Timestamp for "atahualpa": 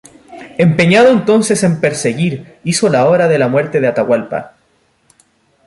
3.87-4.53